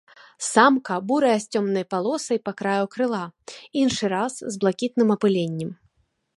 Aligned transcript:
Самка 0.51 0.95
бурая 1.11 1.35
з 1.43 1.59
цёмнай 1.59 1.85
палосай 1.93 2.39
па 2.49 2.55
краю 2.63 2.85
крыла, 2.97 3.21
іншы 3.85 4.05
раз 4.17 4.33
з 4.47 4.53
блакітным 4.65 5.09
апыленнем. 5.17 5.71